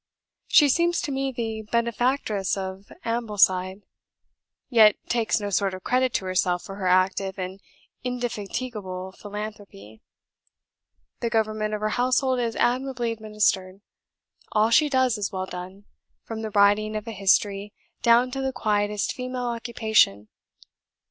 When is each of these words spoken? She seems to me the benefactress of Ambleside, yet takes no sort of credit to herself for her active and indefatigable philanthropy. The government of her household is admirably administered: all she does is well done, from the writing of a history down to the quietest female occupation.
She 0.47 0.67
seems 0.67 0.99
to 1.01 1.11
me 1.11 1.31
the 1.31 1.61
benefactress 1.71 2.57
of 2.57 2.91
Ambleside, 3.05 3.83
yet 4.67 4.95
takes 5.09 5.39
no 5.39 5.51
sort 5.51 5.75
of 5.75 5.83
credit 5.83 6.11
to 6.15 6.25
herself 6.25 6.63
for 6.63 6.77
her 6.77 6.87
active 6.87 7.37
and 7.37 7.61
indefatigable 8.03 9.11
philanthropy. 9.11 10.01
The 11.19 11.29
government 11.29 11.75
of 11.75 11.81
her 11.81 11.89
household 11.89 12.39
is 12.39 12.55
admirably 12.55 13.11
administered: 13.11 13.81
all 14.53 14.71
she 14.71 14.89
does 14.89 15.19
is 15.19 15.31
well 15.31 15.45
done, 15.45 15.85
from 16.23 16.41
the 16.41 16.49
writing 16.49 16.95
of 16.95 17.07
a 17.07 17.11
history 17.11 17.71
down 18.01 18.31
to 18.31 18.41
the 18.41 18.51
quietest 18.51 19.13
female 19.13 19.45
occupation. 19.45 20.29